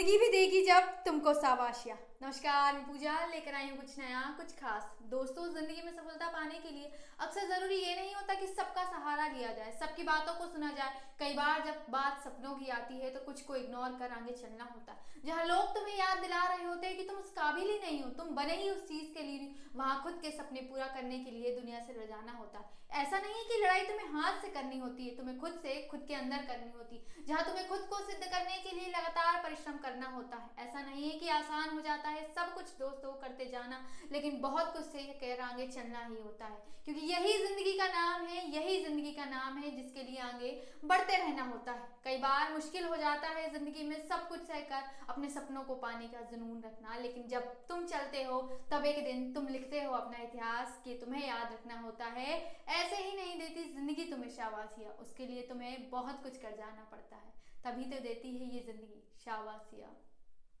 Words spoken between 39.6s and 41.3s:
जिसके लिए आगे बढ़ते